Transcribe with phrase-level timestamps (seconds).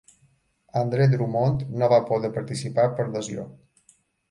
[0.79, 3.49] Andre Drummond no va poder participar per lesió.